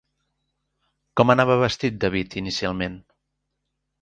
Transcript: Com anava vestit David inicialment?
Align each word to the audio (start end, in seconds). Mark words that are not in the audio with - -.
Com 1.21 1.33
anava 1.33 1.59
vestit 1.65 2.01
David 2.05 2.39
inicialment? 2.43 2.97